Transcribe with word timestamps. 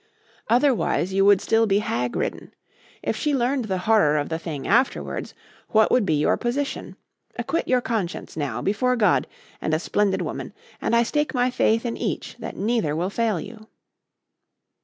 Otherwise 0.47 1.13
you 1.13 1.23
would 1.23 1.39
still 1.39 1.67
be 1.67 1.77
hag 1.77 2.15
ridden. 2.15 2.55
If 3.03 3.15
she 3.15 3.35
learned 3.35 3.65
the 3.65 3.77
horror 3.77 4.17
of 4.17 4.29
the 4.29 4.39
thing 4.39 4.67
afterwards, 4.67 5.35
what 5.69 5.91
would 5.91 6.07
be 6.07 6.15
your 6.15 6.37
position? 6.37 6.95
Acquit 7.37 7.67
your 7.67 7.81
conscience 7.81 8.35
now 8.35 8.63
before 8.63 8.95
God 8.95 9.27
and 9.61 9.75
a 9.75 9.79
splendid 9.79 10.23
woman, 10.23 10.53
and 10.81 10.95
I 10.95 11.03
stake 11.03 11.35
my 11.35 11.51
faith 11.51 11.85
in 11.85 11.97
each 11.97 12.35
that 12.39 12.55
neither 12.57 12.95
will 12.95 13.11
fail 13.11 13.39
you." 13.39 13.67